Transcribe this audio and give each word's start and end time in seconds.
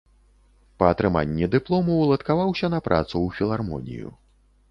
Па 0.83 0.87
атрыманні 0.93 1.49
дыплому 1.57 1.97
ўладкаваўся 1.99 2.67
на 2.77 2.81
працу 2.89 3.11
ў 3.11 3.29
філармонію. 3.41 4.07